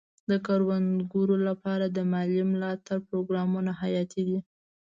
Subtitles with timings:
[0.29, 4.39] د کروندګرو لپاره د مالي ملاتړ پروګرامونه حیاتي دي.